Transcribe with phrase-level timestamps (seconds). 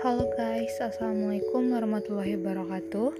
[0.00, 3.12] Halo guys, Assalamualaikum warahmatullahi wabarakatuh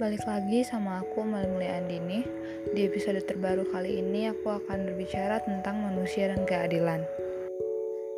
[0.00, 2.24] Balik lagi sama aku Malmuli Andini
[2.72, 7.04] Di episode terbaru kali ini aku akan berbicara tentang manusia dan keadilan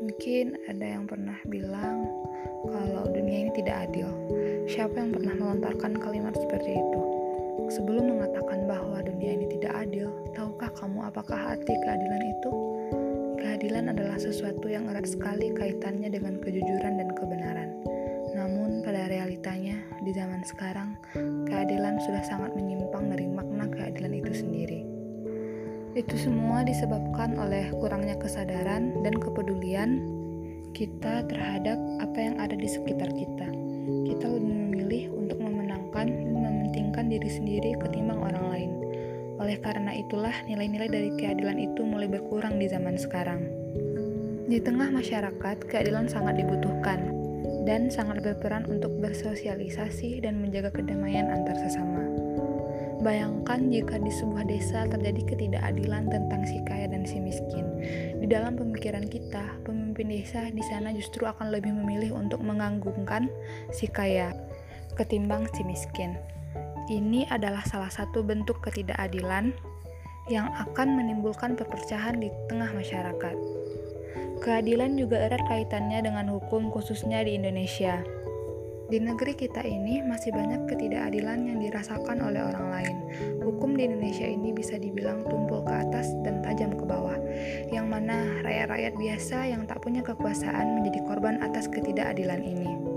[0.00, 2.08] Mungkin ada yang pernah bilang
[2.64, 4.08] kalau dunia ini tidak adil
[4.64, 7.02] Siapa yang pernah melontarkan kalimat seperti itu?
[7.68, 12.50] Sebelum mengatakan bahwa dunia ini tidak adil, tahukah kamu apakah arti keadilan itu?
[13.38, 17.47] Keadilan adalah sesuatu yang erat sekali kaitannya dengan kejujuran dan kebenaran.
[20.08, 20.96] Di zaman sekarang,
[21.52, 24.80] keadilan sudah sangat menyimpang dari makna keadilan itu sendiri.
[25.92, 30.00] Itu semua disebabkan oleh kurangnya kesadaran dan kepedulian
[30.72, 33.52] kita terhadap apa yang ada di sekitar kita.
[34.08, 38.70] Kita lebih memilih untuk memenangkan dan mementingkan diri sendiri ketimbang orang lain.
[39.36, 43.44] Oleh karena itulah, nilai-nilai dari keadilan itu mulai berkurang di zaman sekarang.
[44.48, 47.17] Di tengah masyarakat, keadilan sangat dibutuhkan
[47.64, 52.04] dan sangat berperan untuk bersosialisasi dan menjaga kedamaian antar sesama.
[52.98, 57.62] Bayangkan jika di sebuah desa terjadi ketidakadilan tentang si kaya dan si miskin.
[58.18, 63.30] Di dalam pemikiran kita, pemimpin desa di sana justru akan lebih memilih untuk menganggungkan
[63.70, 64.34] si kaya
[64.98, 66.18] ketimbang si miskin.
[66.90, 69.54] Ini adalah salah satu bentuk ketidakadilan
[70.26, 73.36] yang akan menimbulkan perpecahan di tengah masyarakat.
[74.48, 78.00] Keadilan juga erat kaitannya dengan hukum khususnya di Indonesia.
[78.88, 82.96] Di negeri kita ini masih banyak ketidakadilan yang dirasakan oleh orang lain.
[83.44, 87.20] Hukum di Indonesia ini bisa dibilang tumpul ke atas dan tajam ke bawah,
[87.68, 92.87] yang mana rakyat-rakyat biasa yang tak punya kekuasaan menjadi korban atas ketidakadilan ini.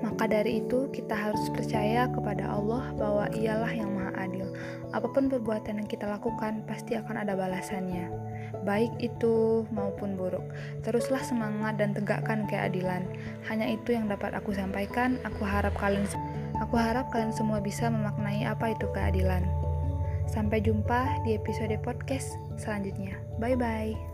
[0.00, 4.48] Maka dari itu, kita harus percaya kepada Allah bahwa Ialah yang Maha Adil.
[4.96, 8.30] Apa pun perbuatan yang kita lakukan, pasti akan ada balasannya
[8.62, 10.44] baik itu maupun buruk.
[10.84, 13.06] Teruslah semangat dan tegakkan keadilan.
[13.48, 15.16] Hanya itu yang dapat aku sampaikan.
[15.24, 16.04] Aku harap kalian
[16.60, 19.44] aku harap kalian semua bisa memaknai apa itu keadilan.
[20.30, 23.18] Sampai jumpa di episode podcast selanjutnya.
[23.42, 24.09] Bye bye.